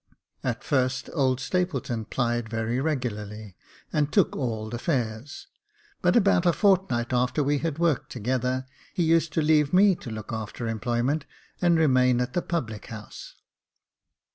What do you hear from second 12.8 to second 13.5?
house.